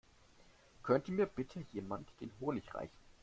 Könnte 0.81 1.11
mir 1.11 1.27
bitte 1.27 1.63
jemand 1.73 2.11
den 2.21 2.31
Honig 2.39 2.73
reichen? 2.73 2.97